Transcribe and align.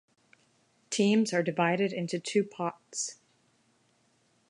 Teams 0.89 1.31
are 1.31 1.43
divided 1.43 1.93
into 1.93 2.17
two 2.19 2.43
pots. 2.43 3.19